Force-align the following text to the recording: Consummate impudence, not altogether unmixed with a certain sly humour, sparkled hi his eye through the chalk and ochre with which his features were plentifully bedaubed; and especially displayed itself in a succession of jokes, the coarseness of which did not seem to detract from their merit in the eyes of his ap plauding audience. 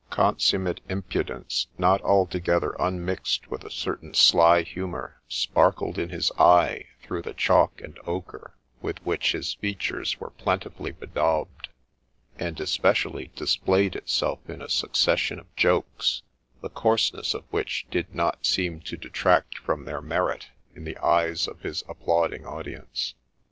Consummate 0.09 0.81
impudence, 0.89 1.67
not 1.77 2.01
altogether 2.01 2.75
unmixed 2.79 3.51
with 3.51 3.63
a 3.63 3.69
certain 3.69 4.15
sly 4.15 4.63
humour, 4.63 5.21
sparkled 5.27 5.97
hi 5.97 6.05
his 6.07 6.31
eye 6.39 6.85
through 7.03 7.21
the 7.21 7.35
chalk 7.35 7.79
and 7.81 7.99
ochre 8.07 8.55
with 8.81 8.97
which 9.05 9.33
his 9.33 9.53
features 9.53 10.19
were 10.19 10.31
plentifully 10.31 10.91
bedaubed; 10.91 11.69
and 12.39 12.59
especially 12.59 13.29
displayed 13.35 13.95
itself 13.95 14.39
in 14.49 14.59
a 14.59 14.69
succession 14.69 15.37
of 15.39 15.55
jokes, 15.55 16.23
the 16.61 16.69
coarseness 16.69 17.35
of 17.35 17.43
which 17.51 17.85
did 17.91 18.15
not 18.15 18.43
seem 18.43 18.79
to 18.79 18.97
detract 18.97 19.59
from 19.59 19.85
their 19.85 20.01
merit 20.01 20.47
in 20.73 20.83
the 20.83 20.97
eyes 20.97 21.47
of 21.47 21.59
his 21.61 21.83
ap 21.87 21.99
plauding 21.99 22.43
audience. 22.43 23.13